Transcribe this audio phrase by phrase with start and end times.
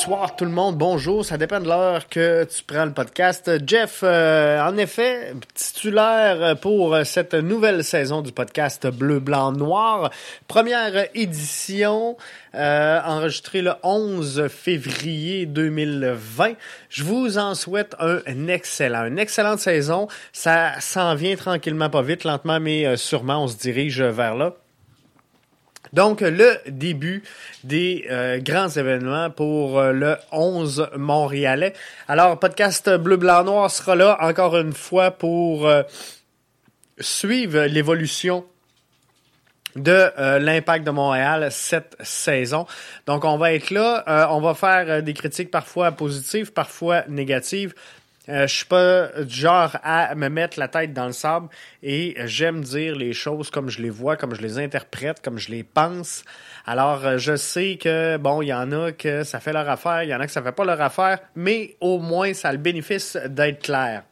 [0.00, 3.50] Bonsoir tout le monde, bonjour, ça dépend de l'heure que tu prends le podcast.
[3.66, 10.10] Jeff, euh, en effet, titulaire pour cette nouvelle saison du podcast Bleu, Blanc, Noir.
[10.48, 12.16] Première édition
[12.54, 16.54] euh, enregistrée le 11 février 2020.
[16.88, 20.08] Je vous en souhaite un excellent, une excellente saison.
[20.32, 24.54] Ça s'en vient tranquillement, pas vite, lentement, mais euh, sûrement on se dirige vers là.
[25.92, 27.22] Donc, le début
[27.64, 31.72] des euh, grands événements pour euh, le 11 Montréalais.
[32.06, 35.82] Alors, podcast Bleu, Blanc, Noir sera là encore une fois pour euh,
[36.98, 38.44] suivre l'évolution
[39.76, 42.66] de l'impact de Montréal cette saison.
[43.06, 44.28] Donc, on va être là.
[44.32, 47.72] on va faire des critiques parfois positives, parfois négatives.
[48.28, 51.48] Euh, je suis pas du genre à me mettre la tête dans le sable
[51.82, 55.50] et j'aime dire les choses comme je les vois, comme je les interprète, comme je
[55.50, 56.22] les pense.
[56.66, 60.02] Alors, euh, je sais que, bon, il y en a que ça fait leur affaire,
[60.02, 62.52] il y en a que ça fait pas leur affaire, mais au moins, ça a
[62.52, 64.02] le bénéfice d'être clair.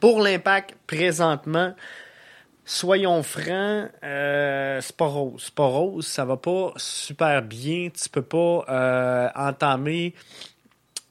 [0.00, 1.74] Pour l'impact, présentement,
[2.64, 5.42] soyons francs, euh, c'est pas rose.
[5.44, 7.88] C'est pas rose, ça va pas super bien.
[7.90, 10.14] Tu peux pas euh, entamer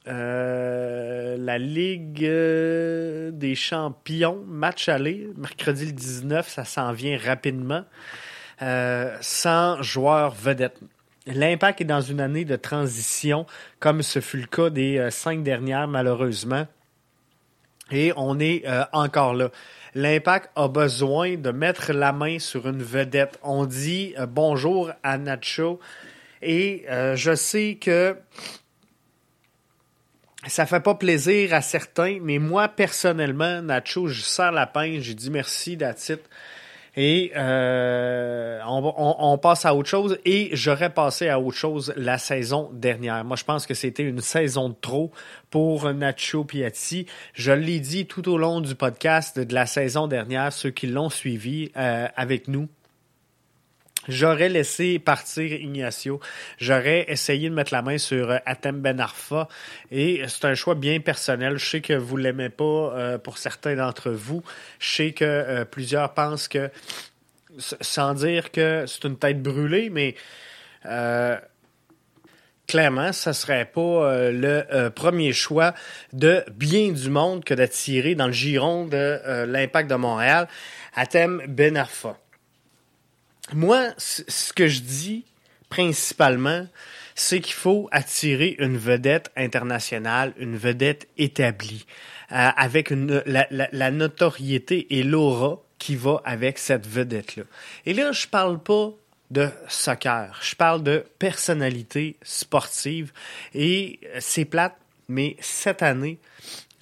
[0.08, 7.84] euh, la Ligue euh, des champions, match aller, mercredi le 19, ça s'en vient rapidement,
[8.62, 10.80] euh, sans joueurs vedettes.
[11.26, 13.46] L'impact est dans une année de transition,
[13.80, 16.68] comme ce fut le cas des cinq dernières, malheureusement.
[17.92, 18.64] Et on est
[18.94, 19.50] encore là.
[19.94, 23.38] L'impact a besoin de mettre la main sur une vedette.
[23.44, 25.82] On dit bonjour à Nacho.
[26.42, 26.86] Et
[27.16, 28.16] je sais que
[30.48, 35.14] ça fait pas plaisir à certains, mais moi, personnellement, Nacho, je sers la peine, j'ai
[35.14, 36.20] dit merci, Datit.
[37.00, 40.18] Et euh, on, on, passe à autre chose.
[40.26, 43.24] Et j'aurais passé à autre chose la saison dernière.
[43.24, 45.12] Moi, je pense que c'était une saison de trop
[45.52, 47.06] pour Nacho Piatti.
[47.34, 51.12] Je l'ai dit tout au long du podcast de la saison dernière, ceux qui l'ont
[51.12, 52.68] suivi euh, avec nous.
[54.08, 56.20] J'aurais laissé partir Ignacio.
[56.60, 59.50] J'aurais essayé de mettre la main sur euh, Atem Ben Arfa.
[59.92, 61.58] Et c'est un choix bien personnel.
[61.58, 64.44] Je sais que vous l'aimez pas euh, pour certains d'entre vous.
[64.80, 66.70] Je sais que euh, plusieurs pensent que,
[67.58, 70.16] sans dire que c'est une tête brûlée, mais
[72.68, 75.74] clairement, ça serait pas le premier choix
[76.14, 80.48] de bien du monde que d'attirer dans le giron de l'impact de Montréal
[80.96, 82.18] Atem Ben Arfa.
[83.54, 85.26] Moi, ce que je dis
[85.70, 86.68] principalement,
[87.16, 91.86] c'est qu'il faut attirer une vedette internationale, une vedette établie,
[92.32, 97.44] euh, avec une, la, la, notoriété et l'aura qui va avec cette vedette-là.
[97.86, 98.92] Et là, je parle pas
[99.32, 103.12] de soccer, je parle de personnalité sportive
[103.54, 104.78] et c'est plate,
[105.10, 106.20] mais cette année,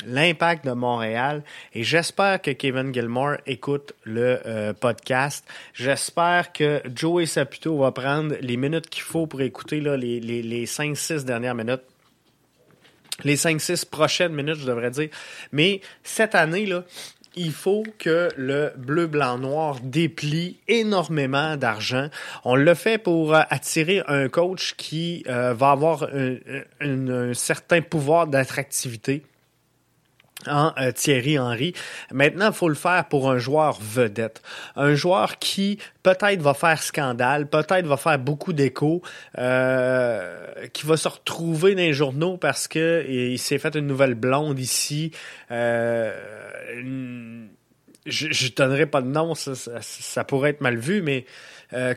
[0.05, 1.43] l'impact de Montréal.
[1.73, 5.45] Et j'espère que Kevin Gilmore écoute le euh, podcast.
[5.73, 10.41] J'espère que Joey Saputo va prendre les minutes qu'il faut pour écouter là, les, les,
[10.41, 11.83] les 5-6 dernières minutes.
[13.23, 15.09] Les 5-6 prochaines minutes, je devrais dire.
[15.53, 16.83] Mais cette année, là,
[17.37, 22.09] il faut que le bleu, blanc, noir déplie énormément d'argent.
[22.43, 26.37] On le fait pour euh, attirer un coach qui euh, va avoir un,
[26.81, 29.23] un certain pouvoir d'attractivité
[30.47, 31.73] en euh, Thierry Henry.
[32.11, 34.41] Maintenant, il faut le faire pour un joueur vedette.
[34.75, 39.01] Un joueur qui peut-être va faire scandale, peut-être va faire beaucoup d'écho,
[39.37, 44.15] euh, qui va se retrouver dans les journaux parce que il s'est fait une nouvelle
[44.15, 45.11] blonde ici.
[45.51, 46.13] Euh,
[48.05, 51.25] je, je donnerai pas de nom, ça, ça pourrait être mal vu, mais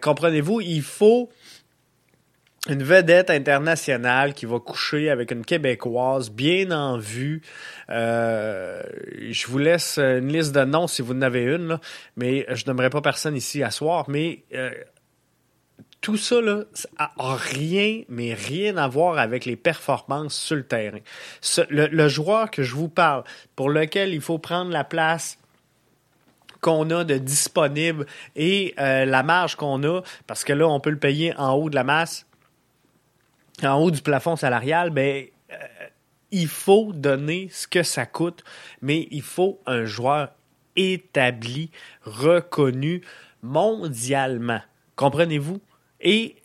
[0.01, 1.31] comprenez-vous, il faut
[2.69, 7.43] une vedette internationale qui va coucher avec une Québécoise bien en vue.
[7.89, 8.83] Euh,
[9.31, 11.79] je vous laisse une liste de noms si vous en avez une,
[12.17, 13.71] mais je n'aimerais pas personne ici à.
[14.09, 14.71] Mais euh,
[16.01, 16.65] tout ça là,
[16.99, 21.01] a rien, mais rien à voir avec les performances sur le terrain.
[21.71, 23.25] le, joueur que je vous parle,
[23.57, 25.39] pour lequel il faut prendre la place
[26.61, 28.07] qu'on a de disponible
[28.37, 31.71] et euh, la marge qu'on a, parce que là, on peut le payer en haut
[31.71, 32.28] de la masse,
[33.67, 35.57] en haut du plafond salarial, ben, euh,
[36.31, 38.45] il faut donner ce que ça coûte,
[38.83, 40.31] mais il faut un joueur
[40.77, 41.71] établi,
[42.03, 43.03] reconnu
[43.43, 44.61] mondialement.
[44.97, 45.61] Comprenez-vous?
[46.01, 46.37] Et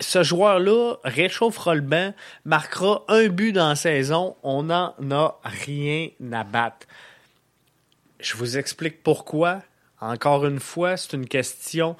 [0.00, 2.14] ce joueur-là réchauffera le banc,
[2.44, 4.36] marquera un but dans la saison.
[4.42, 6.86] On n'en a rien à battre.
[8.18, 9.62] Je vous explique pourquoi.
[10.00, 11.96] Encore une fois, c'est une question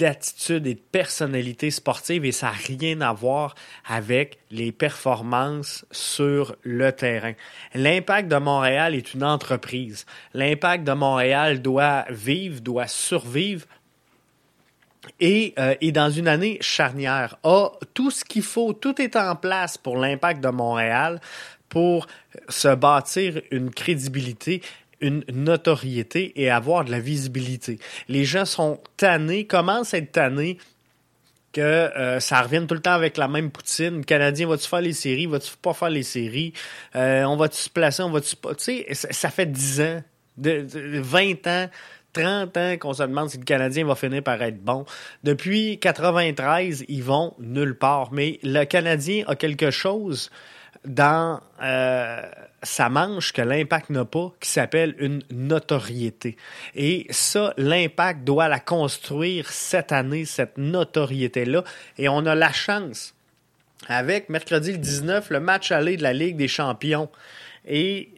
[0.00, 3.54] d'attitude et de personnalité sportive et ça n'a rien à voir
[3.86, 7.34] avec les performances sur le terrain.
[7.74, 10.06] L'impact de Montréal est une entreprise.
[10.32, 13.66] L'impact de Montréal doit vivre, doit survivre
[15.18, 19.76] et, euh, dans une année charnière, a tout ce qu'il faut, tout est en place
[19.76, 21.20] pour l'impact de Montréal
[21.68, 22.06] pour
[22.48, 24.62] se bâtir une crédibilité
[25.00, 27.78] une notoriété et avoir de la visibilité.
[28.08, 30.58] Les gens sont tannés, commencent à être tannés
[31.52, 33.98] que euh, ça revienne tout le temps avec la même poutine.
[33.98, 35.26] Le Canadien, va-tu faire les séries?
[35.26, 36.52] Va-tu pas faire les séries?
[36.94, 38.02] Euh, on va-tu se placer?
[38.02, 38.54] On va-tu pas?
[38.54, 40.02] Tu sais, ça, fait 10 ans,
[40.36, 40.64] de,
[41.00, 41.68] 20 ans,
[42.12, 44.84] 30 ans qu'on se demande si le Canadien va finir par être bon.
[45.24, 48.12] Depuis 93, ils vont nulle part.
[48.12, 50.30] Mais le Canadien a quelque chose
[50.84, 52.22] dans euh,
[52.62, 56.36] sa manche que l'impact n'a pas, qui s'appelle une notoriété.
[56.74, 61.64] Et ça, l'impact doit la construire cette année, cette notoriété-là.
[61.98, 63.14] Et on a la chance,
[63.88, 67.10] avec mercredi le 19, le match aller de la Ligue des champions.
[67.66, 68.10] Et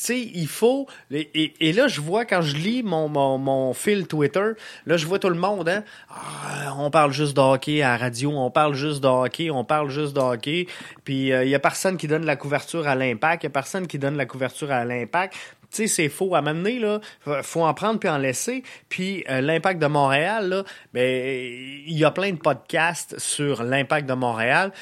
[0.00, 0.86] sais, il faut.
[1.10, 4.52] Et, là, je vois, quand je lis mon, mon, fil Twitter,
[4.86, 5.84] là, je vois tout le monde, hein.
[6.10, 9.64] Ah, on parle juste de hockey à la radio, on parle juste de hockey, on
[9.64, 10.66] parle juste de hockey.
[11.04, 13.50] Puis, euh, il y a personne qui donne la couverture à l'impact, il y a
[13.50, 15.34] personne qui donne la couverture à l'impact.
[15.70, 16.34] Tu sais, c'est faux.
[16.34, 17.00] À m'amener, là,
[17.42, 18.62] faut en prendre puis en laisser.
[18.88, 24.08] Puis euh, l'impact de Montréal, là, ben, il y a plein de podcasts sur l'impact
[24.08, 24.72] de Montréal.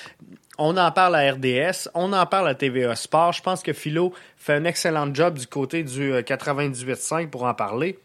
[0.58, 3.32] On en parle à RDS, on en parle à TVA Sport.
[3.32, 7.54] Je pense que Philo fait un excellent job du côté du 98.5 euh, pour en
[7.54, 7.98] parler.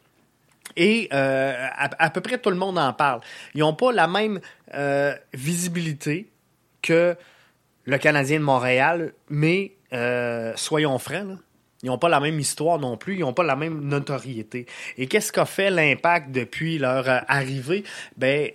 [0.75, 3.21] Et euh, à, peu près tout le monde en parle.
[3.53, 4.39] Ils n'ont pas la même
[4.73, 6.29] euh, visibilité
[6.81, 7.15] que
[7.85, 9.73] le Canadien de Montréal, mais
[10.55, 11.37] soyons francs,
[11.81, 14.65] ils n'ont pas la même histoire non plus, ils n'ont pas la même notoriété.
[14.97, 17.83] Et qu'est-ce qu'a fait l'impact depuis leur arrivée?
[18.17, 18.51] Ben,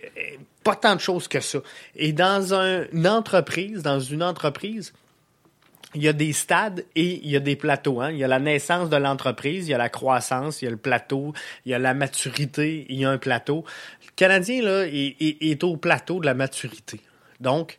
[0.65, 1.61] pas tant de choses que ça.
[1.95, 4.93] Et dans une entreprise, dans une entreprise,
[5.95, 8.01] il y a des stades et il y a des plateaux.
[8.01, 8.11] Hein.
[8.11, 10.71] Il y a la naissance de l'entreprise, il y a la croissance, il y a
[10.71, 11.33] le plateau,
[11.65, 13.65] il y a la maturité, il y a un plateau.
[14.05, 17.01] Le Canadien là, est, au plateau de la maturité.
[17.41, 17.79] Donc,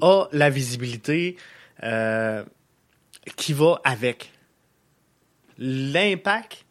[0.00, 1.36] a la visibilité
[1.82, 2.44] euh,
[3.36, 4.32] qui va avec.
[5.58, 6.64] L'impact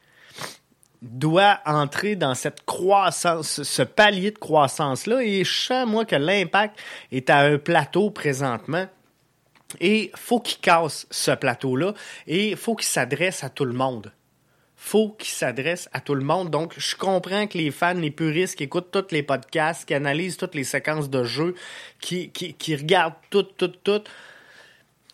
[1.02, 5.22] doit entrer dans cette croissance, ce palier de croissance-là.
[5.22, 6.78] Et je sens, moi, que l'impact
[7.12, 8.88] est à un plateau présentement.
[9.80, 11.94] Et faut qu'il casse ce plateau-là
[12.26, 14.12] et faut qu'il s'adresse à tout le monde.
[14.76, 16.50] Faut qu'il s'adresse à tout le monde.
[16.50, 20.38] Donc, je comprends que les fans, les puristes qui écoutent tous les podcasts, qui analysent
[20.38, 21.54] toutes les séquences de jeu,
[22.00, 24.02] qui, qui, qui regardent tout, tout, tout,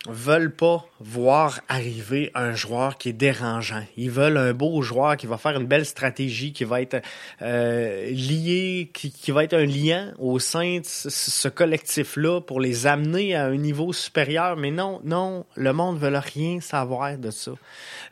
[0.08, 3.84] veulent pas voir arriver un joueur qui est dérangeant.
[3.96, 7.02] Ils veulent un beau joueur qui va faire une belle stratégie, qui va être
[7.42, 13.34] euh, lié, qui, va être un lien au sein de ce, collectif-là pour les amener
[13.34, 14.56] à un niveau supérieur.
[14.56, 17.52] Mais non, non, le monde veut rien savoir de ça.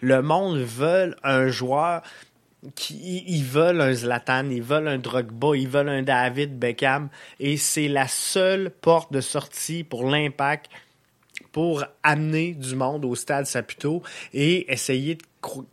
[0.00, 2.02] Le monde veut un joueur
[2.74, 7.08] qui, ils veulent un Zlatan, ils veulent un Drogba, ils veulent un David Beckham,
[7.40, 10.70] et c'est la seule porte de sortie pour l'impact
[11.54, 15.22] pour amener du monde au stade Saputo et essayer de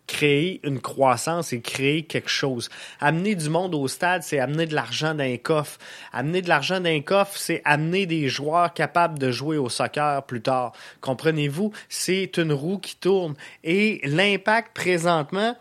[0.06, 2.70] créer une croissance et créer quelque chose.
[3.00, 5.80] Amener du monde au stade, c'est amener de l'argent d'un coffre.
[6.14, 10.44] Amener de l'argent d'un coffre, c'est amener des joueurs capables de jouer au soccer plus
[10.44, 10.74] tard.
[11.00, 11.72] Comprenez-vous?
[11.90, 13.34] C'est une roue qui tourne.
[13.64, 15.58] Et l'impact présentement,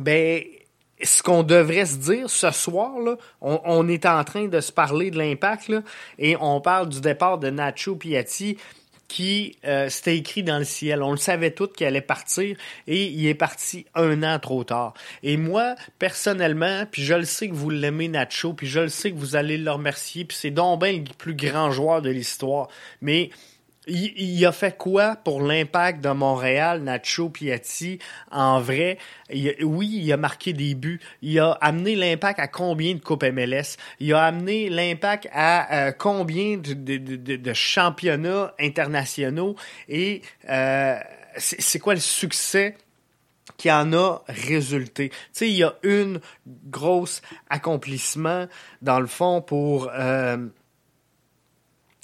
[0.00, 0.42] ben,
[1.04, 4.72] ce qu'on devrait se dire ce soir, là, on, on, est en train de se
[4.72, 5.72] parler de l'impact,
[6.18, 8.56] et on parle du départ de Nacho Piatti
[9.08, 11.02] qui euh, c'était écrit dans le ciel.
[11.02, 14.94] On le savait tous qu'il allait partir et il est parti un an trop tard.
[15.22, 19.10] Et moi, personnellement, puis je le sais que vous l'aimez Nacho, puis je le sais
[19.12, 22.68] que vous allez le remercier, puis c'est donc bien le plus grand joueur de l'histoire.
[23.00, 23.30] Mais
[23.86, 27.98] il, a fait quoi pour l'impact de Montréal, Nacho Piatti,
[28.30, 28.98] en vrai?
[29.62, 31.00] oui, il a marqué des buts.
[31.22, 33.76] Il a amené l'impact à combien de Coupes MLS?
[34.00, 39.54] Il a amené l'impact à euh, combien de, de, championnats internationaux?
[39.88, 40.98] Et euh,
[41.38, 42.76] c'est quoi le succès
[43.56, 45.10] qui en a résulté?
[45.10, 48.46] Tu sais, il y a une grosse accomplissement,
[48.82, 49.90] dans le fond, pour...
[49.92, 50.38] Euh,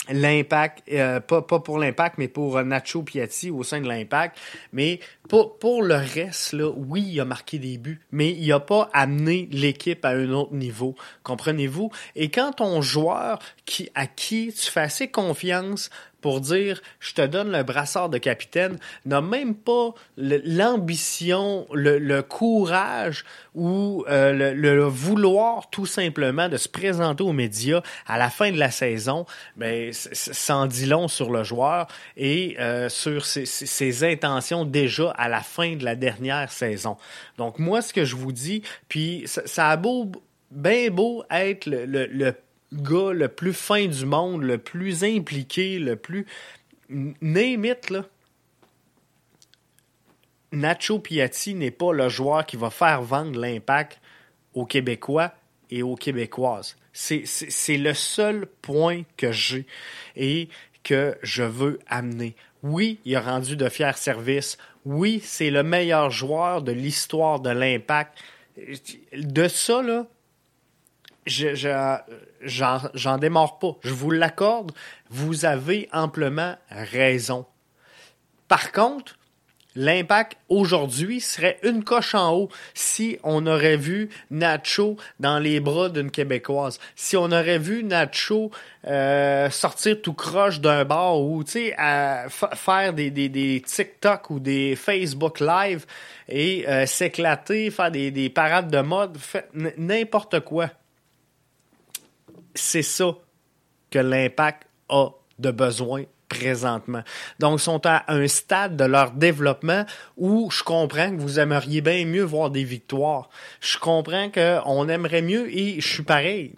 [0.08, 4.36] l'impact, euh, pas, pas pour l'impact, mais pour Nacho Piatti au sein de l'impact,
[4.72, 8.60] mais pour, pour le reste, là, oui, il a marqué des buts, mais il n'a
[8.60, 10.96] pas amené l'équipe à un autre niveau.
[11.22, 11.90] Comprenez-vous?
[12.16, 15.90] Et quand ton joueur qui, à qui tu fais assez confiance
[16.22, 23.24] pour dire je te donne le brassard de capitaine n'a même pas l'ambition, le, courage
[23.54, 28.58] ou euh, le, vouloir tout simplement de se présenter aux médias à la fin de
[28.58, 29.26] la saison,
[29.56, 35.28] mais ben, en dit long sur le joueur et euh, sur ses, intentions déjà à
[35.28, 36.96] la fin de la dernière saison.
[37.36, 40.10] Donc moi, ce que je vous dis, puis ça, a beau
[40.50, 42.34] bien beau être le, le
[42.72, 46.26] gars le plus fin du monde, le plus impliqué, le plus.
[46.88, 48.04] Name là.
[50.52, 54.00] Nacho Piatti n'est pas le joueur qui va faire vendre l'impact
[54.52, 55.32] aux Québécois
[55.70, 56.76] et aux Québécoises.
[56.92, 59.66] C'est le seul point que j'ai
[60.14, 60.50] et
[60.82, 62.36] que je veux amener.
[62.62, 64.58] Oui, il a rendu de fiers services.
[64.84, 68.18] Oui, c'est le meilleur joueur de l'histoire de l'impact.
[69.16, 70.06] De ça, là,
[71.26, 71.98] je,
[72.94, 73.76] j'en démarre pas.
[73.82, 74.72] Je vous l'accorde,
[75.10, 77.46] vous avez amplement raison.
[78.48, 79.18] Par contre,
[79.74, 85.88] l'impact aujourd'hui serait une coche en haut si on aurait vu Nacho dans les bras
[85.88, 86.78] d'une Québécoise.
[86.94, 88.50] Si on aurait vu Nacho
[88.86, 95.40] euh, sortir tout croche d'un bar ou faire des, des, des, TikTok ou des Facebook
[95.40, 95.86] Live
[96.28, 99.16] et euh, s'éclater, faire des, des parades de mode,
[99.78, 100.68] n'importe quoi
[102.54, 103.16] c'est ça
[103.90, 107.02] que l'impact a de besoin présentement.
[107.38, 109.84] Donc, ils sont à un stade de leur développement
[110.16, 113.28] où je comprends que vous aimeriez bien mieux voir des victoires.
[113.60, 116.54] Je comprends qu'on aimerait mieux et je suis pareil.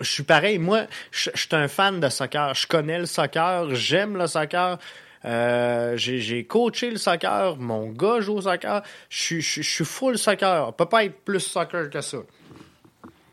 [0.00, 0.58] Je suis pareil.
[0.58, 2.54] Moi, je, suis un fan de soccer.
[2.54, 3.74] Je connais le soccer.
[3.74, 4.78] J'aime le soccer.
[5.24, 7.56] Euh, j'ai coaché le soccer.
[7.56, 8.82] Mon gars joue au soccer.
[9.08, 10.68] Je, je suis full soccer.
[10.68, 12.18] On peut pas être plus soccer que ça.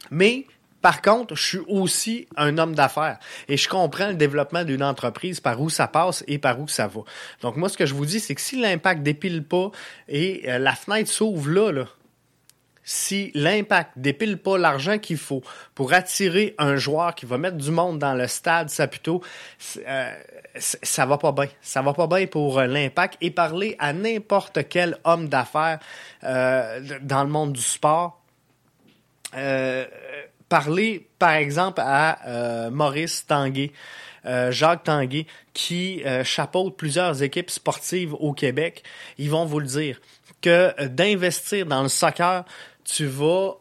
[0.10, 0.46] Mais
[0.84, 5.40] par contre, je suis aussi un homme d'affaires et je comprends le développement d'une entreprise,
[5.40, 7.02] par où ça passe et par où ça va.
[7.42, 9.72] Donc moi, ce que je vous dis, c'est que si l'impact dépile pas
[10.10, 11.86] et euh, la fenêtre s'ouvre là, là,
[12.84, 15.42] si l'impact dépile pas l'argent qu'il faut
[15.74, 19.22] pour attirer un joueur qui va mettre du monde dans le stade Saputo,
[19.88, 20.12] euh,
[20.60, 21.48] ça va pas bien.
[21.62, 25.80] Ça va pas bien pour euh, l'impact et parler à n'importe quel homme d'affaires
[26.26, 28.20] euh, dans le monde du sport.
[30.54, 33.72] Parler, par exemple, à euh, Maurice Tanguay,
[34.28, 38.84] euh, Jacques Tanguay, qui euh, chapeaute plusieurs équipes sportives au Québec,
[39.18, 40.00] ils vont vous le dire,
[40.42, 42.46] que d'investir dans le soccer,
[42.86, 43.54] tu vas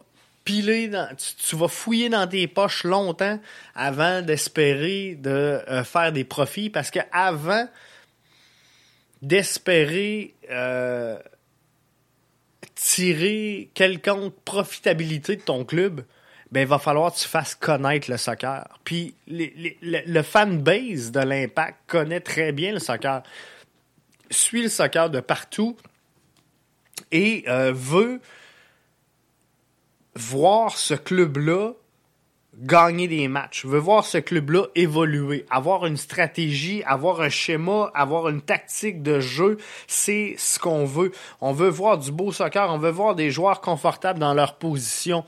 [0.45, 0.91] piler,
[1.39, 3.41] tu, vas fouiller dans tes poches longtemps
[3.75, 7.67] avant d'espérer de faire des profits, parce que avant
[9.23, 10.35] d'espérer
[12.75, 16.05] tirer quelconque profitabilité de ton club,
[16.53, 18.69] ben, il va falloir que tu fasses connaître le soccer.
[18.85, 23.23] Puis le, fanbase de l'Impact connaît très bien le soccer,
[24.31, 25.79] suit le soccer de partout
[27.11, 28.21] et euh, veut
[30.15, 31.73] voir ce club-là
[32.55, 38.29] gagner des matchs, veut voir ce club-là évoluer, avoir une stratégie, avoir un schéma, avoir
[38.29, 39.57] une tactique de jeu,
[39.87, 41.13] c'est ce qu'on veut.
[41.41, 45.25] On veut voir du beau soccer, on veut voir des joueurs confortables dans leur position.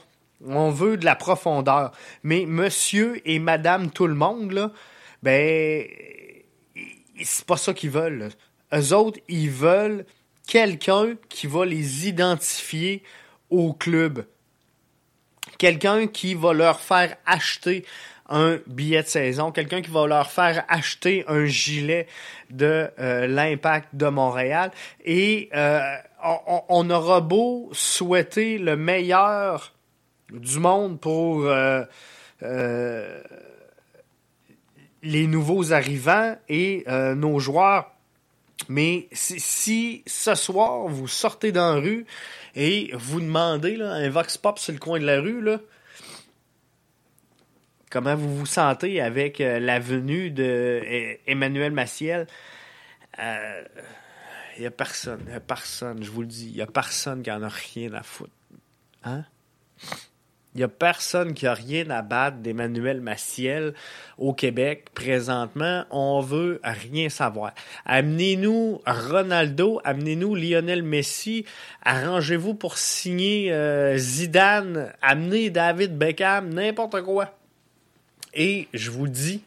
[0.47, 1.93] On veut de la profondeur.
[2.23, 4.73] Mais monsieur et madame tout le monde, là,
[5.23, 5.87] ben,
[7.23, 8.31] c'est pas ça qu'ils veulent.
[8.75, 10.05] Eux autres, ils veulent
[10.47, 13.03] quelqu'un qui va les identifier
[13.51, 14.27] au club.
[15.59, 17.85] Quelqu'un qui va leur faire acheter
[18.29, 22.07] un billet de saison, quelqu'un qui va leur faire acheter un gilet
[22.51, 24.71] de euh, l'impact de Montréal.
[25.05, 25.81] Et euh,
[26.69, 29.73] on, aura beau souhaiter le meilleur
[30.31, 31.85] du monde pour euh,
[32.43, 33.23] euh,
[35.03, 37.91] les nouveaux arrivants et euh, nos joueurs.
[38.69, 42.07] Mais si, ce soir vous sortez dans la rue
[42.55, 45.61] et vous demandez là, un Vox Pop sur le coin de la rue, là,
[47.91, 52.27] comment vous vous sentez avec la venue de Emmanuel Maciel,
[53.19, 57.23] il n'y a personne, il a personne, je vous le dis, il n'y a personne
[57.23, 58.33] qui en a rien à foutre.
[59.03, 59.25] Hein?
[60.55, 63.75] Il n'y a personne qui a rien à battre d'Emmanuel Maciel
[64.19, 65.85] au Québec présentement.
[65.91, 67.53] On veut rien savoir.
[67.87, 71.45] Amenez-nous Ronaldo, amenez-nous Lionel Messi,
[71.83, 77.37] arrangez-vous pour signer euh, Zidane, amenez David Beckham, n'importe quoi.
[78.33, 79.43] Et je vous dis,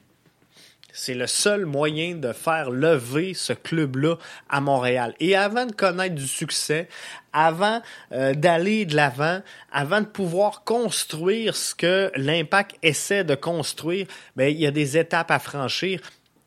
[0.94, 4.16] C'est le seul moyen de faire lever ce club-là
[4.50, 5.14] à Montréal.
[5.20, 6.88] Et avant de connaître du succès,
[7.34, 7.82] avant
[8.14, 9.42] euh, d'aller de l'avant,
[9.72, 14.98] avant de pouvoir construire ce que l'impact essaie de construire, ben, il y a des
[14.98, 16.02] étapes à franchir.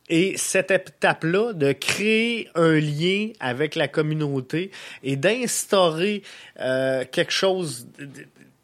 [0.08, 4.72] Et cette étape-là, de créer un lien avec la communauté
[5.04, 6.22] et d'instaurer
[6.58, 7.86] euh, quelque chose,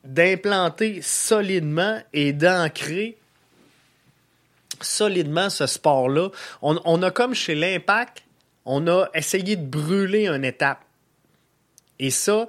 [0.02, 3.16] d'implanter solidement et d'ancrer
[4.80, 6.30] solidement ce sport-là.
[6.62, 8.22] On, a comme chez l'Impact,
[8.64, 10.80] on a essayé de brûler une étape.
[11.98, 12.48] Et ça,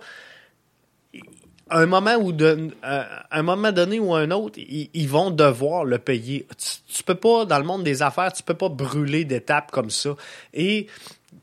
[1.69, 6.47] un moment, euh, un moment donné ou un autre, ils, vont devoir le payer.
[6.87, 10.15] Tu, peux pas, dans le monde des affaires, tu peux pas brûler d'étapes comme ça.
[10.53, 10.87] Et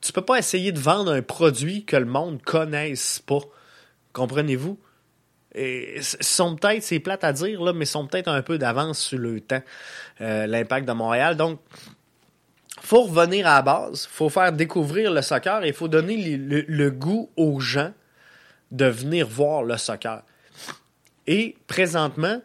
[0.00, 3.41] tu peux pas essayer de vendre un produit que le monde connaisse pas.
[4.12, 4.79] Comprenez-vous?
[5.55, 9.19] Et sont peut-être, c'est plate à dire, là, mais sont peut-être un peu d'avance sur
[9.19, 9.63] le temps,
[10.21, 11.37] euh, l'impact de Montréal.
[11.37, 11.61] Donc,
[12.81, 16.91] faut revenir à la base, faut faire découvrir le soccer et il faut donner le,
[16.91, 17.93] goût aux gens
[18.71, 20.23] de venir voir le soccer.
[21.27, 22.41] Et présentement,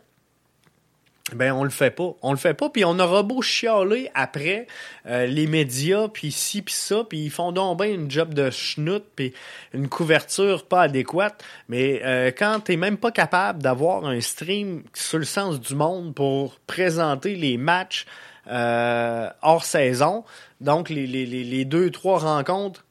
[1.35, 2.13] ben on le fait pas.
[2.21, 4.67] On le fait pas, puis on aura beau chialer après
[5.05, 8.49] euh, les médias, puis ci, puis ça, puis ils font donc bien une job de
[8.49, 9.33] schnout, puis
[9.73, 11.43] une couverture pas adéquate.
[11.67, 16.13] Mais euh, quand t'es même pas capable d'avoir un stream sur le sens du monde
[16.13, 18.05] pour présenter les matchs
[18.47, 20.23] euh, hors saison,
[20.61, 22.85] donc les, les, les deux, trois rencontres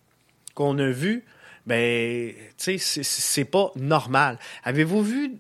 [0.54, 1.25] qu'on a vues,
[1.69, 4.39] ben, tu sais, c'est pas normal.
[4.65, 5.33] Avez-vous vu,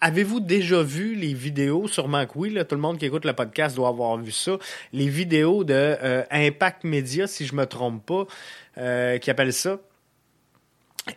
[0.00, 3.76] avez-vous déjà vu les vidéos, sûrement que oui, tout le monde qui écoute le podcast
[3.76, 4.56] doit avoir vu ça,
[4.94, 8.26] les vidéos de euh, Impact Media, si je me trompe pas,
[8.78, 9.78] euh, qui appelle ça?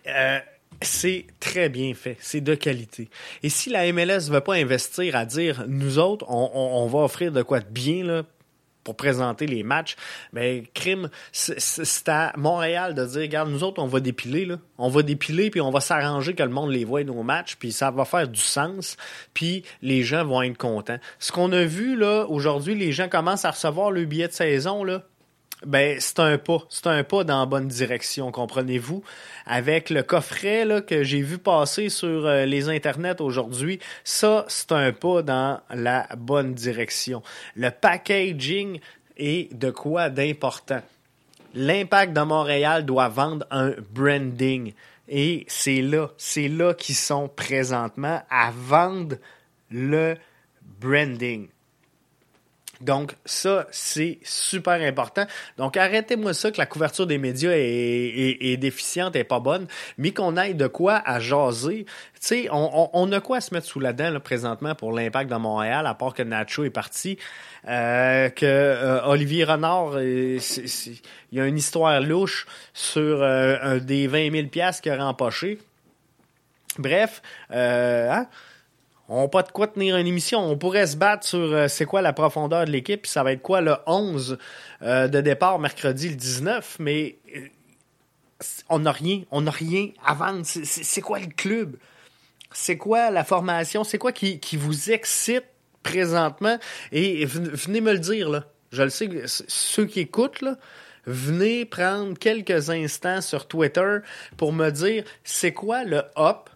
[0.08, 0.39] Euh,
[0.81, 3.10] c'est très bien fait, c'est de qualité.
[3.43, 7.00] Et si la MLS ne veut pas investir à dire, nous autres, on, on va
[7.00, 8.24] offrir de quoi de bien là,
[8.83, 9.95] pour présenter les matchs.
[10.33, 14.57] Mais crime, c'est à Montréal de dire, regarde, nous autres, on va dépiler, là.
[14.77, 17.72] On va dépiler, puis on va s'arranger que le monde les voit nos matchs, puis
[17.72, 18.98] ça va faire du sens,
[19.33, 20.98] puis les gens vont être contents.
[21.20, 24.83] Ce qu'on a vu, là, aujourd'hui, les gens commencent à recevoir le billet de saison,
[24.83, 25.03] là
[25.65, 29.03] ben c'est un pas, c'est un pas dans la bonne direction, comprenez-vous?
[29.45, 34.71] Avec le coffret là, que j'ai vu passer sur euh, les internets aujourd'hui, ça c'est
[34.71, 37.21] un pas dans la bonne direction.
[37.55, 38.79] Le packaging
[39.17, 40.81] est de quoi d'important.
[41.53, 44.74] L'impact de Montréal doit vendre un branding
[45.09, 49.17] et c'est là, c'est là qu'ils sont présentement à vendre
[49.69, 50.15] le
[50.79, 51.50] branding.
[52.81, 55.25] Donc, ça, c'est super important.
[55.57, 59.67] Donc, arrêtez-moi ça que la couverture des médias est, déficiente et pas bonne,
[59.98, 61.85] mais qu'on aille de quoi à jaser.
[61.85, 65.29] Tu sais, on, a quoi à se mettre sous la dent là, présentement pour l'impact
[65.31, 67.17] de Montréal, à part que Nacho est parti,
[67.67, 70.39] euh, que euh, Olivier Renard, il
[71.31, 75.59] y a une histoire louche sur euh, un des 20 000 piastres qu'il a rempoché.
[76.77, 78.27] Bref, hein?
[79.13, 80.39] On n'a pas de quoi tenir une émission.
[80.39, 83.41] On pourrait se battre sur euh, c'est quoi la profondeur de l'équipe, ça va être
[83.41, 84.37] quoi le 11
[84.83, 87.41] euh, de départ mercredi le 19, mais euh,
[88.69, 90.43] on n'a rien, on n'a rien à vendre.
[90.45, 91.75] C'est quoi le club?
[92.53, 93.83] C'est quoi la formation?
[93.83, 95.43] C'est quoi qui, vous excite
[95.83, 96.57] présentement?
[96.93, 98.45] Et venez me le dire, là.
[98.71, 100.55] Je le sais, ceux qui écoutent, là,
[101.05, 103.97] venez prendre quelques instants sur Twitter
[104.37, 106.50] pour me dire c'est quoi le hop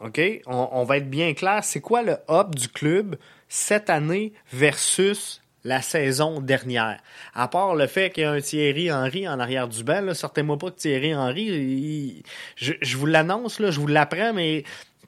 [0.00, 0.20] OK?
[0.46, 1.62] On, va être bien clair.
[1.62, 3.16] C'est quoi le hop du club
[3.48, 7.00] cette année versus la saison dernière?
[7.34, 10.58] À part le fait qu'il y a un Thierry Henry en arrière du banc, sortez-moi
[10.58, 12.22] pas que Thierry Henry,
[12.56, 14.64] je, vous l'annonce, je vous l'apprends, mais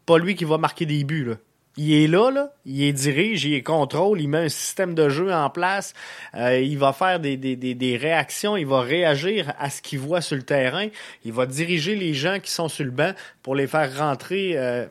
[0.06, 1.34] pas lui qui va marquer des buts.
[1.78, 5.10] Il est là, là, il est dirige, il est contrôle, il met un système de
[5.10, 5.92] jeu en place,
[6.34, 10.22] euh, il va faire des, des, des, réactions, il va réagir à ce qu'il voit
[10.22, 10.86] sur le terrain,
[11.26, 13.12] il va diriger les gens qui sont sur le banc
[13.42, 14.52] pour les faire rentrer.
[14.56, 14.86] Euh,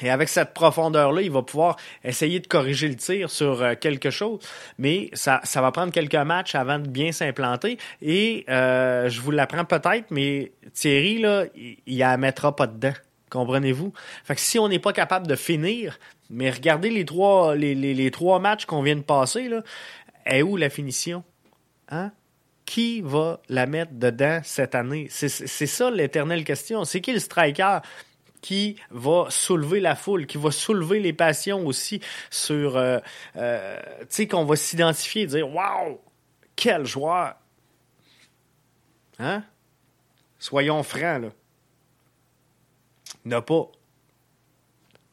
[0.00, 4.08] et avec cette profondeur-là, il va pouvoir essayer de corriger le tir sur euh, quelque
[4.08, 4.40] chose,
[4.78, 7.76] mais ça, ça va prendre quelques matchs avant de bien s'implanter.
[8.00, 12.94] Et je vous l'apprends peut-être, mais Thierry, là, il, il la mettra pas dedans.
[13.32, 13.94] Comprenez-vous?
[14.24, 18.38] Fait que si on n'est pas capable de finir, mais regardez les trois, les, trois
[18.40, 19.62] matchs qu'on vient de passer, là,
[20.26, 21.24] est où la finition?
[21.88, 22.12] Hein?
[22.66, 25.08] Qui va la mettre dedans cette année?
[25.10, 26.84] C'est ça l'éternelle question.
[26.84, 27.78] C'est qui le striker?
[28.42, 32.98] qui va soulever la foule, qui va soulever les passions aussi sur, euh,
[33.36, 36.00] euh, tu sais, qu'on va s'identifier et dire, waouh,
[36.56, 37.36] quel joueur!
[39.20, 39.44] Hein?
[40.40, 41.28] Soyons francs, là
[43.24, 43.68] n'a pas.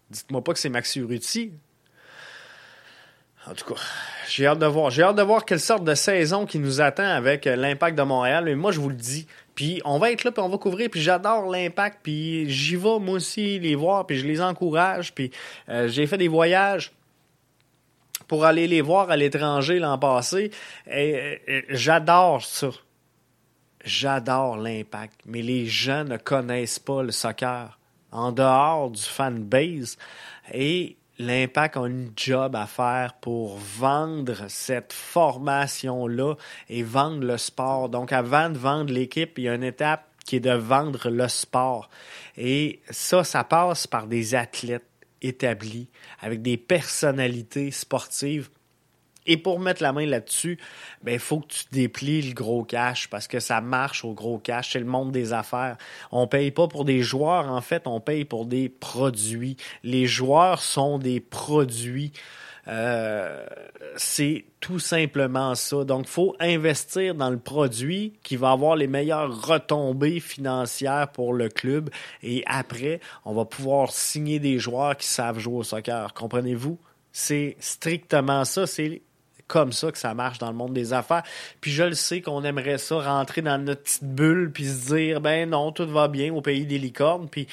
[0.10, 1.54] Dites-moi pas que c'est Maxi Urruti.
[3.48, 3.82] En tout cas,
[4.28, 4.92] j'ai hâte de voir.
[4.92, 8.04] J'ai hâte de voir quelle sorte de saison qui nous attend avec euh, l'impact de
[8.04, 8.46] Montréal.
[8.46, 9.28] Mais moi, je vous le dis.
[9.56, 10.90] Puis on va être là, puis on va couvrir.
[10.90, 12.00] Puis j'adore l'impact.
[12.04, 14.06] Puis j'y vais, moi aussi, les voir.
[14.06, 15.14] Puis je les encourage.
[15.16, 15.32] Puis
[15.70, 16.92] euh, j'ai fait des voyages
[18.28, 20.52] pour aller les voir à l'étranger l'an passé.
[20.92, 22.70] Et, j'adore ça.
[23.84, 25.22] J'adore l'impact.
[25.26, 27.79] Mais les gens ne connaissent pas le soccer
[28.12, 29.98] en dehors du fan base.
[30.54, 36.36] Et l'Impact a une job à faire pour vendre cette formation-là
[36.70, 37.90] et vendre le sport.
[37.90, 41.28] Donc, avant de vendre l'équipe, il y a une étape qui est de vendre le
[41.28, 41.90] sport.
[42.38, 44.86] Et ça, ça passe par des athlètes
[45.22, 45.90] établis,
[46.22, 48.50] avec des personnalités sportives
[49.30, 50.58] et pour mettre la main là-dessus,
[51.04, 54.40] ben, il faut que tu déplies le gros cash parce que ça marche au gros
[54.40, 54.72] cash.
[54.72, 55.78] C'est le monde des affaires.
[56.12, 59.56] On paye pas pour des joueurs, en fait, on paye pour des produits.
[59.84, 62.12] Les joueurs sont des produits.
[62.68, 63.46] Euh,
[63.98, 65.84] c'est tout simplement ça.
[65.84, 71.34] Donc, il faut investir dans le produit qui va avoir les meilleures retombées financières pour
[71.34, 71.92] le club.
[72.24, 76.16] Et après, on va pouvoir signer des joueurs qui savent jouer au soccer.
[76.16, 76.80] Comprenez-vous?
[77.12, 78.66] C'est strictement ça.
[78.68, 79.02] C'est
[79.50, 81.24] comme ça que ça marche dans le monde des affaires.
[81.60, 85.20] Puis je le sais qu'on aimerait ça rentrer dans notre petite bulle puis se dire
[85.20, 87.48] ben non, tout va bien au pays des licornes puis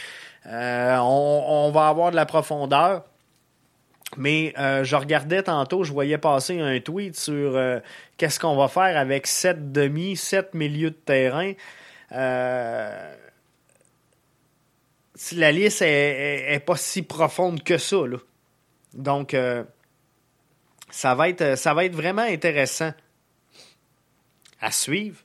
[0.46, 3.02] euh, on, va avoir de la profondeur.
[4.16, 7.80] Mais euh, je regardais tantôt, je voyais passer un tweet sur euh,
[8.18, 11.52] qu'est-ce qu'on va faire avec sept demi, sept milieux de terrain.
[12.12, 13.10] la
[15.50, 18.06] liste est, pas si profonde que ça.
[18.06, 18.18] Là.
[18.94, 19.34] Donc,
[20.96, 22.92] ça va être, euh, ça va être vraiment intéressant
[24.62, 25.18] à suivre.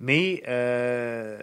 [0.00, 1.38] Mais euh,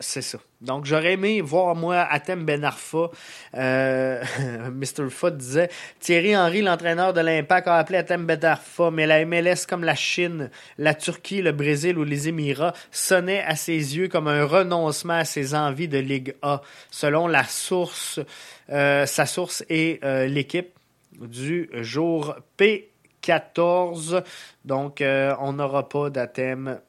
[0.00, 0.38] c'est ça.
[0.62, 3.10] Donc, j'aurais aimé voir, moi, Atem Ben Arfa.
[3.54, 4.24] Euh,
[4.70, 5.10] Mr.
[5.10, 5.68] Foot disait
[6.00, 9.94] Thierry Henry, l'entraîneur de l'Impact, a appelé Atem Ben Arfa, mais la MLS, comme la
[9.94, 15.18] Chine, la Turquie, le Brésil ou les Émirats, sonnait à ses yeux comme un renoncement
[15.18, 18.20] à ses envies de Ligue A, selon la source,
[18.68, 20.76] sa source et l'équipe
[21.20, 24.24] du jour P14.
[24.64, 26.80] Donc, euh, on n'aura pas d'athème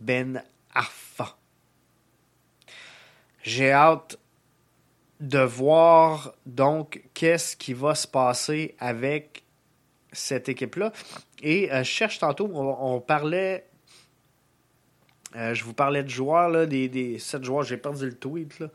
[0.00, 0.42] Ben
[0.74, 1.36] Arfa.
[3.42, 4.18] J'ai hâte
[5.20, 9.44] de voir donc qu'est-ce qui va se passer avec
[10.12, 10.92] cette équipe-là.
[11.42, 13.66] Et euh, je cherche tantôt, on, parlait,
[15.36, 18.58] euh, je vous parlais de joueurs, là, des, des sept joueurs, j'ai perdu le tweet.
[18.58, 18.68] Là.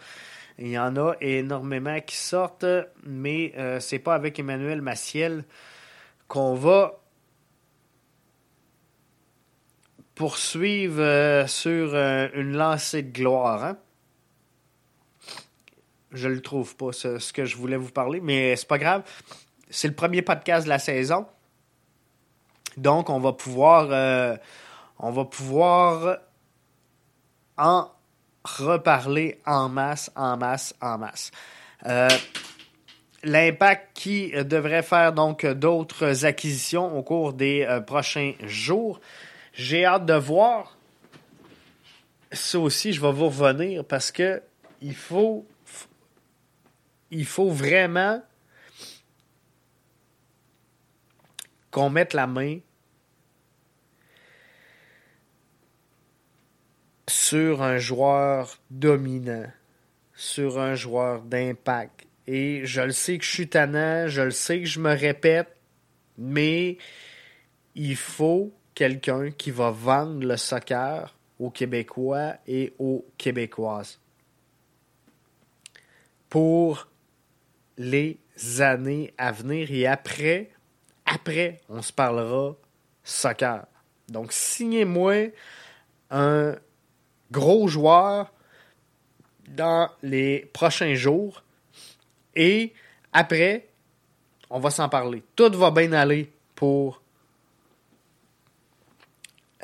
[0.57, 2.65] Il y en a énormément qui sortent,
[3.03, 5.43] mais euh, c'est pas avec Emmanuel Maciel
[6.29, 7.01] qu'on va
[10.15, 13.65] poursuivre euh, sur euh, une lancée de gloire.
[13.65, 13.77] Hein?
[16.11, 19.03] Je le trouve pas, ce, que je voulais vous parler, mais c'est pas grave.
[19.69, 21.25] C'est le premier podcast de la saison.
[22.77, 24.37] Donc, on va pouvoir
[27.57, 27.94] en
[28.45, 31.31] reparler en masse, en masse, en masse.
[31.85, 32.07] Euh,
[33.23, 39.01] l'impact qui devrait faire donc d'autres acquisitions au cours des euh, prochains jours.
[39.53, 40.77] J'ai hâte de voir.
[42.31, 44.41] Ça aussi, je vais vous revenir parce que
[44.81, 45.45] il faut,
[47.09, 48.21] il faut vraiment
[51.71, 52.59] qu'on mette la main
[57.27, 59.51] sur un joueur dominant,
[60.13, 62.05] sur un joueur d'impact.
[62.27, 65.47] Et je le sais que je suis tannant, je le sais que je me répète,
[66.19, 66.77] mais
[67.73, 73.99] il faut quelqu'un qui va vendre le soccer aux Québécois et aux Québécoises
[76.29, 76.87] pour
[77.79, 78.19] les
[78.59, 80.51] années à venir et après,
[81.07, 82.55] après, on se parlera
[83.03, 83.65] soccer.
[84.09, 85.31] Donc, signez-moi
[86.11, 86.55] un
[87.35, 88.31] gros joueur
[89.49, 91.43] dans les prochains jours.
[92.33, 92.73] Et
[93.11, 93.67] après,
[94.49, 95.21] on va s'en parler.
[95.35, 97.01] Tout va bien aller pour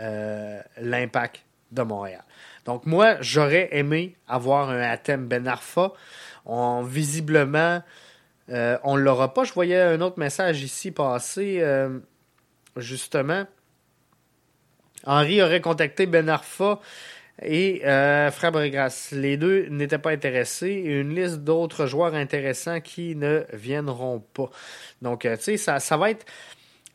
[0.01, 2.23] euh, l'impact de Montréal.
[2.65, 5.93] Donc moi, j'aurais aimé avoir un Atem Ben Arfa.
[6.45, 7.81] On, visiblement,
[8.49, 9.45] euh, on ne l'aura pas.
[9.45, 11.99] Je voyais un autre message ici passer, euh,
[12.75, 13.45] justement.
[15.05, 16.79] Henri aurait contacté Ben Arfa
[17.41, 18.29] et euh.
[19.11, 24.49] Les deux n'étaient pas intéressés une liste d'autres joueurs intéressants qui ne viendront pas.
[25.01, 26.25] Donc, euh, tu sais, ça, ça va être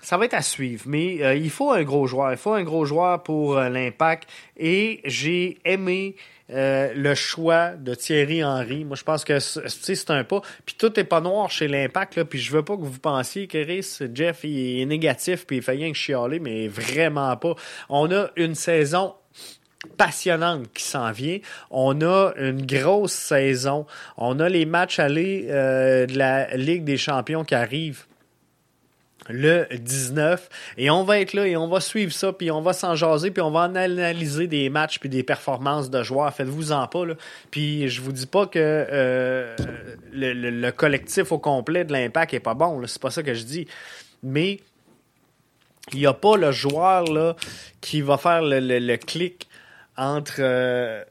[0.03, 2.31] ça va être à suivre, mais euh, il faut un gros joueur.
[2.31, 4.29] Il faut un gros joueur pour euh, l'impact.
[4.57, 6.16] Et j'ai aimé
[6.49, 8.85] le choix de Thierry Henry.
[8.85, 10.42] Moi, je pense que c'est un pas.
[10.64, 12.22] Puis tout est pas noir chez l'impact.
[12.22, 13.64] Puis je veux pas que vous pensiez que
[14.14, 17.57] Jeff, il est négatif puis il fait rien que chialer, mais vraiment pas.
[17.88, 19.14] On a une saison
[19.87, 21.38] passionnante qui s'en vient.
[21.70, 23.87] On a une grosse saison.
[24.16, 28.05] On a les matchs allés de la Ligue des champions qui arrivent
[29.29, 32.72] le 19 et on va être là et on va suivre ça puis on va
[32.72, 36.33] s'en jaser puis on va analyser des matchs puis des performances de joueurs.
[36.33, 37.14] Faites-vous en pas là.
[37.51, 39.57] Puis je vous dis pas que euh,
[40.12, 43.66] le, collectif au complet de l'impact est pas bon c'est pas ça que je dis.
[44.22, 44.61] Mais
[45.92, 47.37] il n'y a pas le joueur là
[47.81, 49.49] qui va faire le, clic
[49.96, 51.04] entre euh,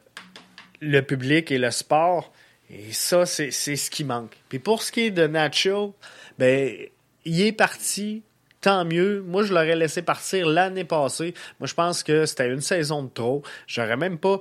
[0.81, 2.31] le public et le sport
[2.69, 5.95] et ça c'est ce qui manque puis pour ce qui est de Nacho
[6.37, 6.87] ben
[7.25, 8.23] il est parti,
[8.61, 9.21] tant mieux.
[9.21, 11.33] Moi, je l'aurais laissé partir l'année passée.
[11.59, 13.43] Moi, je pense que c'était une saison de trop.
[13.67, 14.39] J'aurais même pas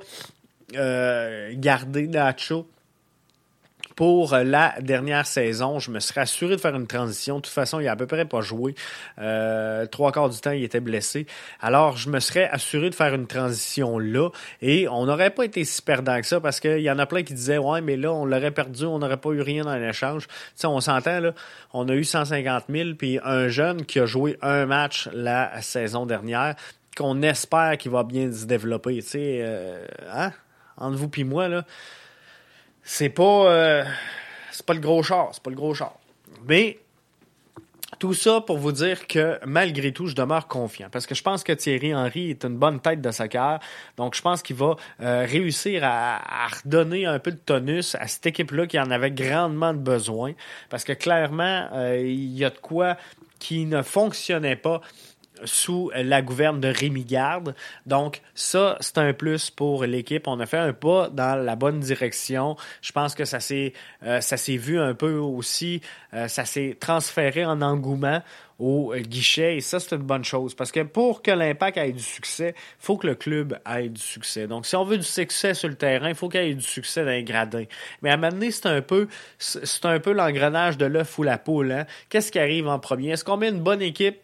[0.75, 2.69] euh, gardé Nacho
[3.97, 5.79] pour la dernière saison.
[5.79, 7.37] Je me serais assuré de faire une transition.
[7.37, 8.75] De toute façon, il a à peu près pas joué.
[9.19, 11.27] Euh, trois quarts du temps, il était blessé.
[11.61, 14.31] Alors, je me serais assuré de faire une transition là.
[14.63, 17.23] Et on n'aurait pas été si perdant que ça parce qu'il y en a plein
[17.23, 20.27] qui disaient Ouais, mais là, on l'aurait perdu, on n'aurait pas eu rien dans l'échange.
[20.27, 21.33] Tu sais, on s'entend, là.
[21.73, 26.07] On a eu 150 000, puis un jeune qui a joué un match la saison
[26.07, 26.55] dernière,
[26.97, 28.97] qu'on espère qu'il va bien se développer.
[28.97, 30.33] Tu sais, euh, hein?
[30.77, 31.65] Entre vous et moi, là
[32.85, 33.85] c'est pas euh,
[34.53, 35.95] c'est pas le gros char, c'est pas le gros char.
[36.47, 36.79] Mais
[37.99, 41.43] tout ça pour vous dire que malgré tout, je demeure confiant parce que je pense
[41.43, 43.59] que Thierry Henry est une bonne tête de soccer.
[43.97, 48.27] Donc je pense qu'il va euh, réussir à, redonner un peu de tonus à cette
[48.27, 50.33] équipe-là qui en avait grandement besoin
[50.69, 52.97] parce que clairement, euh, il y a de quoi
[53.39, 54.81] qui ne fonctionnait pas
[55.45, 57.55] sous la gouverne de Rémi Garde.
[57.87, 60.29] Donc, ça, c'est un plus pour l'équipe.
[60.29, 62.57] On a fait un pas dans la bonne direction.
[62.83, 63.73] Je pense que ça s'est,
[64.05, 65.81] euh, ça s'est vu un peu aussi,
[66.13, 68.23] euh, ça s'est transféré en engouement
[68.59, 72.03] au guichet et ça c'est une bonne chose parce que pour que l'impact ait du
[72.03, 74.47] succès, il faut que le club ait du succès.
[74.47, 76.63] Donc si on veut du succès sur le terrain, il faut qu'il y ait du
[76.63, 77.65] succès dans les gradins.
[78.03, 81.73] Mais à donné, c'est un peu c'est un peu l'engrenage de l'œuf ou la poule.
[81.73, 81.87] Hein.
[82.09, 83.11] Qu'est-ce qui arrive en premier?
[83.11, 84.19] Est-ce qu'on met une bonne équipe?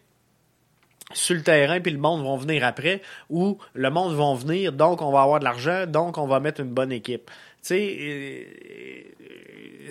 [1.13, 5.01] Sur le terrain, puis le monde va venir après, ou le monde va venir, donc
[5.01, 7.29] on va avoir de l'argent, donc on va mettre une bonne équipe.
[7.63, 8.47] Tu sais,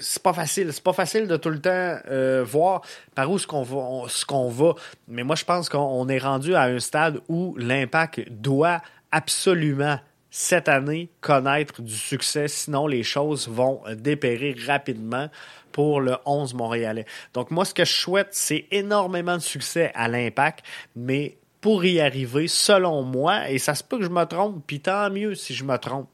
[0.01, 0.73] c'est pas facile.
[0.73, 2.83] C'est pas facile de tout le temps euh, voir
[3.15, 4.75] par où ce qu'on va, ce qu'on va.
[5.09, 8.81] Mais moi, je pense qu'on est rendu à un stade où l'impact doit
[9.13, 9.99] absolument
[10.31, 15.29] cette année connaître du succès, sinon les choses vont dépérir rapidement
[15.73, 17.07] pour le 11 montréalais.
[17.35, 20.65] Donc moi, ce que je souhaite, c'est énormément de succès à l'impact,
[20.97, 24.81] mais pour y arriver, selon moi, et ça se peut que je me trompe, puis
[24.81, 26.09] tant mieux si je me trompe,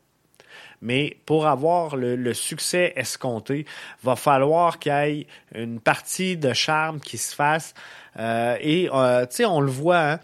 [0.82, 3.64] mais pour avoir le, succès escompté,
[4.02, 7.74] va falloir qu'il y ait une partie de charme qui se fasse.
[8.18, 10.20] Euh, et, euh, tu sais, on le voit, hein,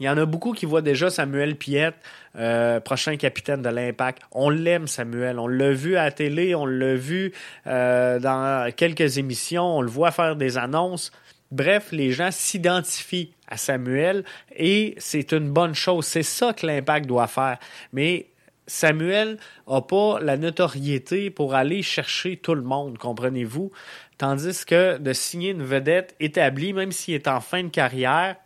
[0.00, 1.96] il y en a beaucoup qui voient déjà Samuel Piette,
[2.36, 4.22] euh, prochain capitaine de l'Impact.
[4.32, 5.38] On l'aime, Samuel.
[5.38, 7.32] On l'a vu à la télé, on l'a vu
[7.66, 11.12] euh, dans quelques émissions, on le voit faire des annonces.
[11.50, 14.24] Bref, les gens s'identifient à Samuel
[14.56, 16.04] et c'est une bonne chose.
[16.06, 17.58] C'est ça que l'Impact doit faire.
[17.92, 18.26] Mais
[18.66, 23.70] Samuel n'a pas la notoriété pour aller chercher tout le monde, comprenez-vous?
[24.18, 28.36] Tandis que de signer une vedette établie, même s'il est en fin de carrière,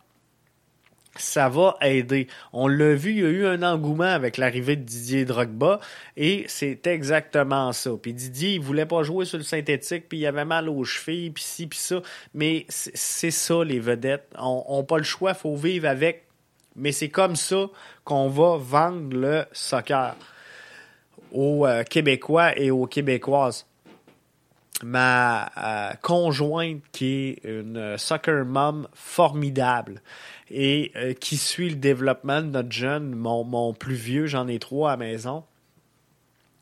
[1.21, 2.27] ça va aider.
[2.53, 5.79] On l'a vu, il y a eu un engouement avec l'arrivée de Didier Drogba
[6.17, 7.91] et c'est exactement ça.
[8.01, 11.31] Puis Didier, il voulait pas jouer sur le synthétique, puis il avait mal aux chevilles,
[11.31, 12.01] puis ci, puis ça.
[12.33, 14.29] Mais c'est ça, les vedettes.
[14.37, 16.25] On n'a pas le choix, faut vivre avec.
[16.75, 17.67] Mais c'est comme ça
[18.03, 20.15] qu'on va vendre le soccer
[21.31, 23.65] aux euh, Québécois et aux Québécoises
[24.83, 30.01] ma euh, conjointe qui est une soccer mom formidable
[30.49, 34.91] et euh, qui suit le développement de notre jeune, mon, plus vieux, j'en ai trois
[34.91, 35.43] à la maison.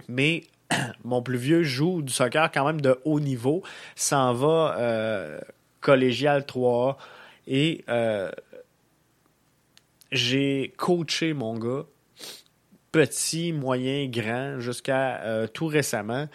[0.07, 0.43] Mais
[1.03, 3.63] mon plus vieux joue du soccer quand même de haut niveau,
[3.95, 5.39] s'en va euh,
[5.81, 6.97] collégial 3
[7.47, 7.85] et
[10.11, 11.85] j'ai coaché mon gars,
[12.91, 16.27] petit, moyen, grand, jusqu'à tout récemment.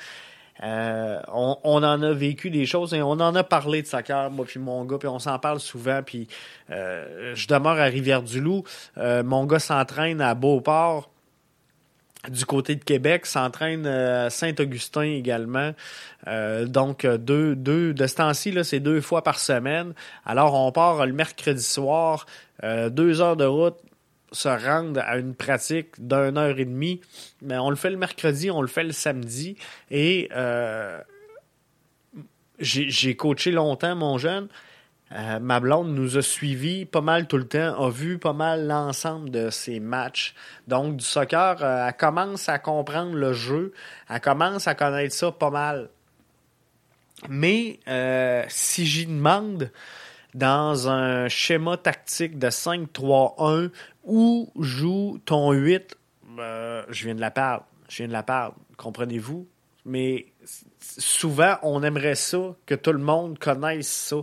[0.63, 4.45] Euh, on, en a vécu des choses et on en a parlé de soccer, moi
[4.47, 6.03] puis mon gars, puis on s'en parle souvent.
[6.05, 6.29] Puis
[6.71, 8.65] euh, je demeure à Rivière-du-Loup.
[8.99, 11.11] Euh, mon gars s'entraîne à Beauport.
[12.29, 15.73] du côté de Québec, s'entraîne à Saint-Augustin également.
[16.29, 19.95] Euh, donc, deux, deux, de ce temps-ci, c'est deux fois par semaine.
[20.25, 22.27] Alors, on part le mercredi soir,
[22.63, 23.79] euh, deux heures de route,
[24.33, 27.01] se rendre à une pratique d'une heure et demie.
[27.41, 29.57] Mais on le fait le mercredi, on le fait le samedi.
[29.91, 31.01] Et euh,
[32.59, 34.49] j'ai coaché longtemps mon jeune.
[35.13, 38.67] Euh, ma blonde nous a suivis pas mal tout le temps, a vu pas mal
[38.67, 40.35] l'ensemble de ses matchs.
[40.69, 43.75] Donc, du soccer, euh, elle commence à comprendre le jeu,
[44.09, 45.91] elle commence à connaître ça pas mal.
[47.29, 47.79] Mais
[48.49, 49.71] si j'y demande
[50.35, 53.71] dans un schéma tactique de 5-3-1
[54.05, 55.97] où joue ton 8,
[56.37, 57.65] je viens de la perdre.
[57.89, 58.57] Je viens de la perdre.
[58.77, 59.47] Comprenez-vous?
[59.85, 60.27] Mais
[60.81, 64.17] souvent, on aimerait ça, que tout le monde connaisse ça.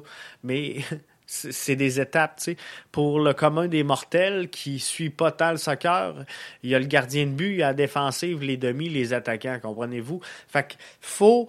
[0.43, 0.77] Mais
[1.25, 2.57] c'est des étapes, tu sais.
[2.91, 6.25] Pour le commun des mortels qui suit pas tant le soccer,
[6.63, 9.13] il y a le gardien de but, il y a la défensive, les demi, les
[9.13, 10.21] attaquants, comprenez-vous?
[10.47, 11.47] Fait qu'il faut,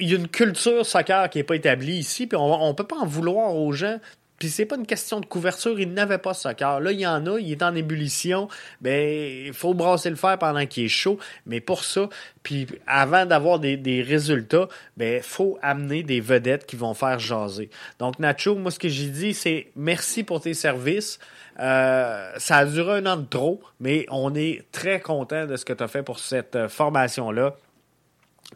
[0.00, 2.86] il y a une culture soccer qui n'est pas établie ici, puis on ne peut
[2.86, 3.98] pas en vouloir aux gens
[4.38, 6.80] puis c'est pas une question de couverture, il n'avait pas ce soccer.
[6.80, 8.48] Là, il y en a, il est en ébullition.
[8.80, 11.18] Ben, il faut brasser le fer pendant qu'il est chaud.
[11.44, 12.08] Mais pour ça,
[12.44, 17.68] puis avant d'avoir des, des, résultats, ben, faut amener des vedettes qui vont faire jaser.
[17.98, 21.18] Donc, Nacho, moi, ce que j'ai dit, c'est merci pour tes services.
[21.58, 25.64] Euh, ça a duré un an de trop, mais on est très content de ce
[25.64, 27.56] que tu as fait pour cette euh, formation-là.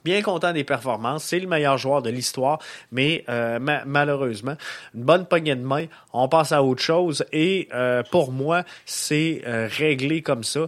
[0.05, 1.25] Bien content des performances.
[1.25, 2.59] C'est le meilleur joueur de l'histoire,
[2.91, 4.57] mais euh, malheureusement,
[4.95, 7.25] une bonne poignée de main, on passe à autre chose.
[7.33, 10.63] Et euh, pour moi, c'est euh, réglé comme ça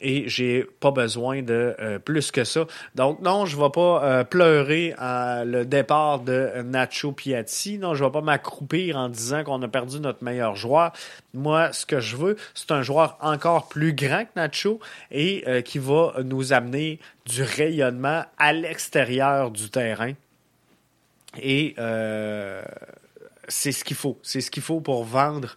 [0.00, 2.66] et j'ai pas besoin de euh, plus que ça.
[2.94, 7.78] Donc non, je vais pas euh, pleurer le départ de Nacho Piatti.
[7.78, 10.92] Non, je vais pas m'accroupir en disant qu'on a perdu notre meilleur joueur.
[11.32, 14.80] Moi, ce que je veux, c'est un joueur encore plus grand que Nacho
[15.10, 20.12] et euh, qui va nous amener du rayonnement à l'extérieur du terrain.
[21.42, 21.74] Et
[23.48, 24.18] c'est ce qu'il faut.
[24.22, 25.56] C'est ce qu'il faut pour vendre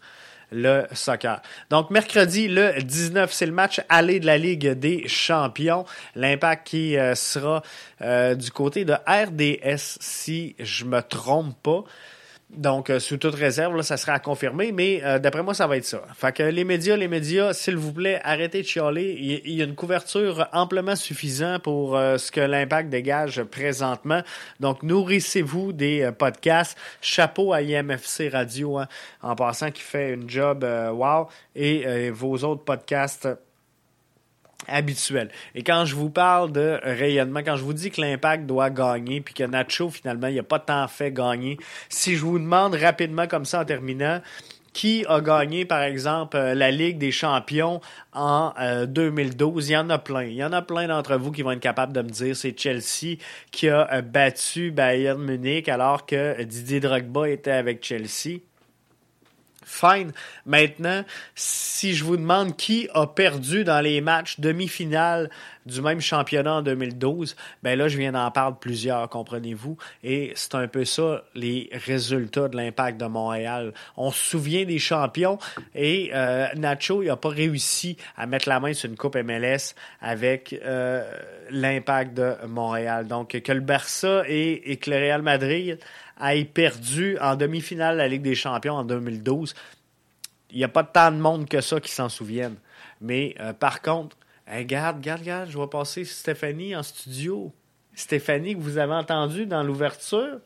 [0.52, 1.42] le soccer.
[1.70, 5.86] Donc, mercredi, le 19, c'est le match aller de la Ligue des champions.
[6.16, 7.64] L'impact qui euh, sera
[8.02, 11.84] euh, du côté de RDS, si je me trompe pas.
[12.50, 15.68] Donc, euh, sous toute réserve, là, ça sera à confirmer, mais euh, d'après moi, ça
[15.68, 16.02] va être ça.
[16.16, 19.42] Fait que les médias, les médias, s'il vous plaît, arrêtez de chialer.
[19.46, 24.24] Il, y a une couverture amplement suffisante pour euh, ce que l'impact dégage présentement.
[24.60, 26.76] Donc, nourrissez-vous des podcasts.
[27.02, 28.88] Chapeau à IMFC Radio, hein,
[29.22, 31.28] en passant, qui fait une job wow.
[31.56, 33.28] Et vos autres podcasts
[34.68, 35.30] habituel.
[35.56, 39.22] Et quand je vous parle de rayonnement, quand je vous dis que l'impact doit gagner,
[39.22, 43.28] puis que Nacho, finalement, il n'a pas tant fait gagner, si je vous demande rapidement
[43.28, 44.22] comme ça en terminant,
[44.74, 47.82] qui a gagné, par exemple, euh, la Ligue des champions
[48.14, 48.54] en
[48.88, 49.66] 2012.
[49.66, 50.24] Euh, il y en a plein.
[50.24, 52.58] Il y en a plein d'entre vous qui vont être capables de me dire c'est
[52.58, 53.18] Chelsea
[53.52, 58.40] qui a euh, battu Bayern Munich alors que Didier Drogba était avec Chelsea.
[59.66, 60.14] Fine.
[60.46, 61.04] Maintenant,
[61.36, 65.30] si je vous demande qui a perdu dans les matchs demi-finales
[65.70, 69.78] du même championnat en 2012, ben là, je viens d'en parler plusieurs, comprenez-vous?
[70.04, 73.74] Et c'est un peu ça, les résultats de l'impact de Montréal.
[73.98, 75.38] On se souvient des champions
[75.76, 79.76] et euh, Nacho, il n'a pas réussi à mettre la main sur une coupe MLS
[80.02, 81.10] avec euh,
[81.50, 83.08] l'impact de Montréal.
[83.08, 85.80] Donc, que le Barça et, que le Real Madrid
[86.22, 89.56] aient perdu en demi-finale la Ligue des Champions en 2012,
[90.52, 92.58] il n'y a pas tant de monde que ça qui s'en souviennent.
[93.02, 94.18] Mais euh, par contre,
[94.58, 97.54] regarde, regarde, regarde, je vais passer Stéphanie en studio.
[97.94, 100.40] Stéphanie, que vous avez entendu dans l'ouverture,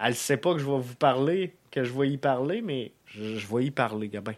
[0.00, 2.92] elle ne sait pas que je vais vous parler, que je vais y parler, mais
[3.06, 4.34] je, vais y parler, Gabin.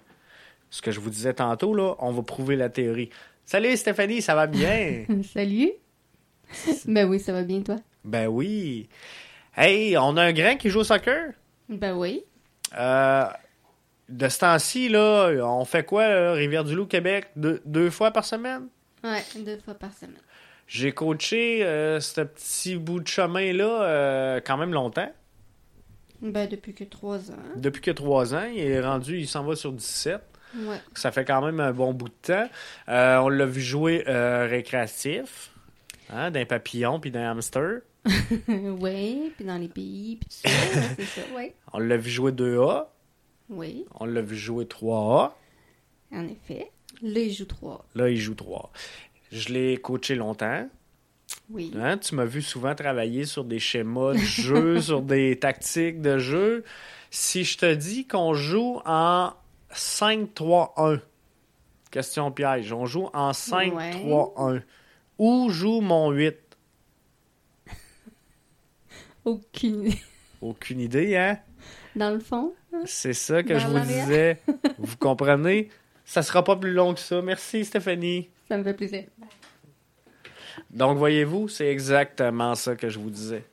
[0.70, 3.10] Ce que je vous disais tantôt, là, on va prouver la théorie.
[3.44, 5.04] Salut Stéphanie, ça va bien?
[5.32, 5.72] Salut.
[6.86, 7.76] ben oui, ça va bien, toi?
[8.04, 8.88] Ben oui.
[9.56, 11.32] Hey, on a un grand qui joue au soccer?
[11.68, 12.24] Ben oui.
[12.76, 13.24] Euh,
[14.08, 18.66] de ce temps-ci, là, on fait quoi, Rivière-du-Loup, Québec, deux, fois par semaine?
[19.04, 20.16] Ouais, deux fois par semaine.
[20.66, 25.12] J'ai coaché euh, ce petit bout de chemin-là euh, quand même longtemps.
[26.22, 27.36] Ben, depuis que trois ans.
[27.56, 28.44] Depuis que trois ans.
[28.44, 30.22] Il est rendu, il s'en va sur 17.
[30.56, 30.80] Ouais.
[30.94, 32.48] Ça fait quand même un bon bout de temps.
[32.88, 35.50] on l'a vu jouer récréatif,
[36.08, 37.80] hein, d'un papillon puis d'un hamster.
[38.48, 40.50] oui, puis dans les pays, puis tout ça,
[40.96, 41.54] c'est ça, ouais.
[41.72, 42.86] On l'a vu jouer 2A.
[43.48, 43.86] Oui.
[43.98, 45.32] On l'a vu jouer 3A.
[46.12, 46.70] En effet.
[47.02, 48.70] Là, il joue 3 Là, il joue 3
[49.32, 50.68] Je l'ai coaché longtemps.
[51.50, 51.72] Oui.
[51.76, 56.18] Hein, tu m'as vu souvent travailler sur des schémas de jeu, sur des tactiques de
[56.18, 56.64] jeu.
[57.10, 59.32] Si je te dis qu'on joue en
[59.72, 61.00] 5-3-1,
[61.90, 62.72] Question piège.
[62.72, 63.90] On joue en 5, Ouais.
[63.90, 64.62] 3, 1.
[65.18, 66.34] Où joue mon 8?
[69.24, 69.98] Aucune idée.
[70.40, 71.38] Aucune idée, hein?
[71.96, 72.52] Dans le fond,
[72.84, 74.38] C'est ça que Dans je vous disais.
[74.78, 75.70] vous comprenez?
[76.04, 77.22] Ça sera pas plus long que ça.
[77.22, 78.28] Merci, Stéphanie.
[78.48, 79.04] ça me fait plaisir.
[80.70, 83.44] Donc, voyez-vous, c'est exactement ça que je vous disais.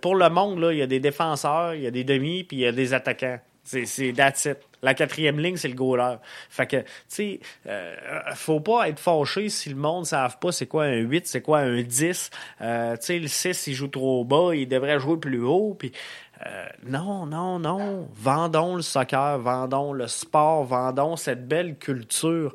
[0.00, 2.60] Pour le monde, il y a des défenseurs, il y a des demi, puis il
[2.60, 3.40] y a des attaquants.
[3.64, 4.58] C'est, c'est that's it.
[4.82, 6.16] La quatrième ligne, c'est le goaler.
[6.48, 7.94] Fait que, tu sais, euh,
[8.34, 11.42] faut pas être fâché si le monde ne savent pas c'est quoi un 8, c'est
[11.42, 12.30] quoi un 10.
[12.62, 15.92] Euh, tu sais, le 6, il joue trop bas, il devrait jouer plus haut, puis...
[16.46, 18.08] euh, non, non, non.
[18.14, 22.54] Vendons le soccer, vendons le sport, vendons cette belle culture,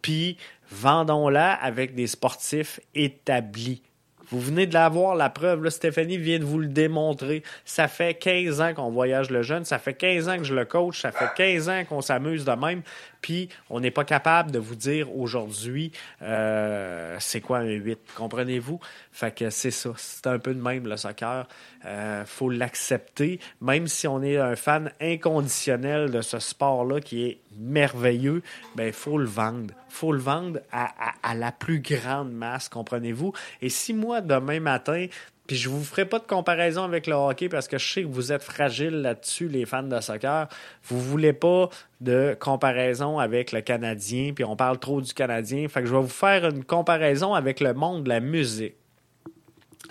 [0.00, 0.38] puis
[0.70, 3.82] vendons-la avec des sportifs établis.
[4.30, 5.62] Vous venez de l'avoir, la preuve.
[5.62, 7.42] Là, Stéphanie vient de vous le démontrer.
[7.64, 9.64] Ça fait 15 ans qu'on voyage le jeune.
[9.64, 11.00] Ça fait 15 ans que je le coach.
[11.00, 12.82] Ça fait 15 ans qu'on s'amuse de même.
[13.26, 15.90] Puis, on n'est pas capable de vous dire aujourd'hui
[16.22, 17.98] euh, c'est quoi un 8.
[18.14, 18.78] Comprenez-vous?
[19.10, 19.90] Fait que c'est ça.
[19.96, 21.48] C'est un peu de même, le soccer.
[21.84, 23.40] Euh, faut l'accepter.
[23.60, 28.44] Même si on est un fan inconditionnel de ce sport-là qui est merveilleux,
[28.76, 29.74] ben, faut le vendre.
[29.88, 33.32] Faut le vendre à, à- à la plus grande masse, comprenez-vous?
[33.60, 35.06] Et si moi, demain matin,
[35.46, 38.08] puis je vous ferai pas de comparaison avec le hockey parce que je sais que
[38.08, 40.48] vous êtes fragiles là-dessus, les fans de soccer.
[40.84, 41.68] Vous voulez pas
[42.00, 45.68] de comparaison avec le Canadien, puis on parle trop du Canadien.
[45.68, 48.74] Fait que je vais vous faire une comparaison avec le monde de la musique.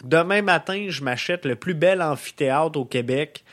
[0.04, 3.44] Demain matin, je m'achète le plus bel amphithéâtre au Québec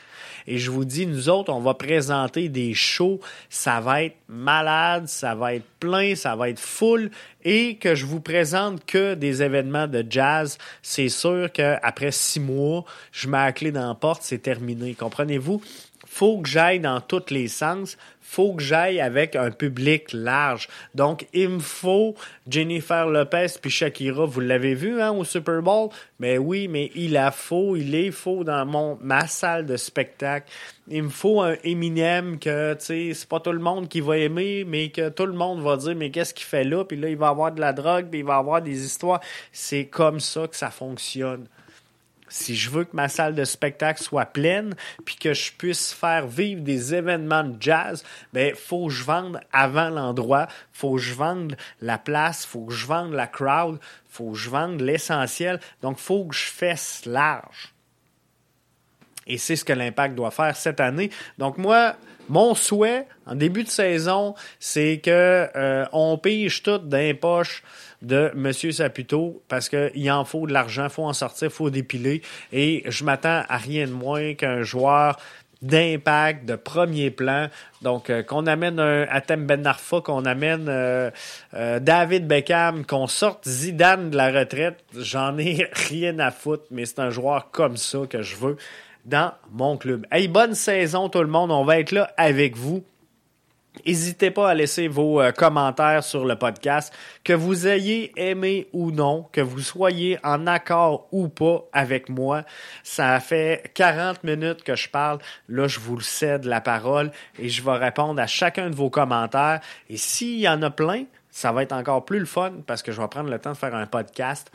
[0.47, 3.21] et je vous dis, nous autres, on va présenter des shows.
[3.49, 7.11] Ça va être malade, ça va être plein, ça va être full
[7.45, 10.59] et que je vous présente que des événements de jazz.
[10.83, 14.95] C'est sûr qu'après six mois, je mets clé dans la porte, c'est terminé.
[14.95, 15.61] Comprenez-vous?
[16.07, 17.97] Faut que j'aille dans tous les sens.
[18.33, 20.67] Faut que j'aille avec un public large.
[20.95, 22.15] Donc, il me faut
[22.49, 24.25] Jennifer Lopez puis Shakira.
[24.25, 25.91] Vous l'avez vu hein, au Super Bowl?
[26.19, 30.51] Mais oui, mais il a faux, il est faux dans mon, ma salle de spectacle.
[30.89, 34.17] Il me faut un Eminem que, tu sais, c'est pas tout le monde qui va
[34.17, 36.87] aimer, mais que tout le monde va dire, mais qu'est-ce qu'il fait là?
[36.87, 39.21] Puis là, il va avoir de la drogue, puis il va avoir des histoires.
[39.53, 41.49] C'est comme ça que ça fonctionne
[42.33, 44.75] si je veux que ma salle de spectacle soit pleine,
[45.05, 48.03] puis que je puisse faire vivre des événements de jazz,
[48.33, 52.73] ben faut que je vende avant l'endroit, faut que je vende la place, faut que
[52.73, 53.79] je vende la crowd,
[54.09, 55.61] faut que je vende l'essentiel.
[55.83, 57.75] Donc faut que je fasse large.
[59.27, 61.11] Et c'est ce que l'impact doit faire cette année.
[61.39, 61.97] Donc moi,
[62.29, 67.63] mon souhait en début de saison, c'est que euh, on pige tout dans les poches
[68.03, 68.53] de M.
[68.53, 72.23] Saputo parce qu'il en faut de l'argent, faut en sortir, faut dépiler.
[72.53, 75.19] Et je m'attends à rien de moins qu'un joueur
[75.63, 77.49] d'impact, de premier plan.
[77.81, 81.11] Donc, euh, qu'on amène un Atem Ben Arfa, qu'on amène euh,
[81.55, 86.85] euh, David Beckham, qu'on sorte Zidane de la retraite, j'en ai rien à foutre, mais
[86.85, 88.57] c'est un joueur comme ça que je veux
[89.05, 90.07] dans mon club.
[90.11, 92.85] Hey, bonne saison tout le monde, on va être là avec vous.
[93.87, 96.93] N'hésitez pas à laisser vos euh, commentaires sur le podcast,
[97.25, 102.45] que vous ayez aimé ou non, que vous soyez en accord ou pas avec moi.
[102.83, 105.19] Ça fait 40 minutes que je parle.
[105.49, 109.61] Là, je vous cède la parole et je vais répondre à chacun de vos commentaires.
[109.89, 112.93] Et s'il y en a plein, ça va être encore plus le fun parce que
[112.93, 114.53] je vais prendre le temps de faire un podcast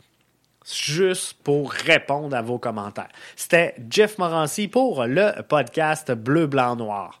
[0.64, 3.08] juste pour répondre à vos commentaires.
[3.34, 7.20] C'était Jeff Morancy pour le podcast Bleu, Blanc, Noir.